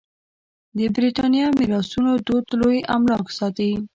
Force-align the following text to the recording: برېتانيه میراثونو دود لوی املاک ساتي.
برېتانيه 0.95 1.45
میراثونو 1.57 2.11
دود 2.27 2.45
لوی 2.61 2.77
املاک 2.95 3.25
ساتي. 3.37 3.71